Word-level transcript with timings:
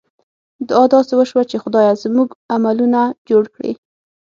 دعا 0.69 0.85
داسې 0.95 1.13
وشوه 1.15 1.43
چې 1.51 1.57
خدایه! 1.63 1.93
زموږ 2.03 2.29
عملونه 2.55 3.01
جوړ 3.29 3.43
کړې. 3.55 3.71